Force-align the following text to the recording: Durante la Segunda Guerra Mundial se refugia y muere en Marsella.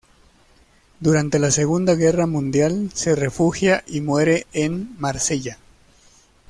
Durante 0.99 1.37
la 1.37 1.51
Segunda 1.51 1.93
Guerra 1.93 2.25
Mundial 2.25 2.89
se 2.95 3.15
refugia 3.15 3.83
y 3.85 4.01
muere 4.01 4.47
en 4.51 4.99
Marsella. 4.99 5.59